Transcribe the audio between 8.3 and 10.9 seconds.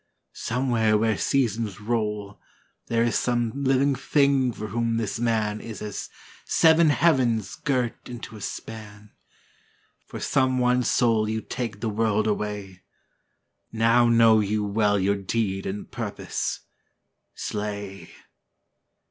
a span, For some one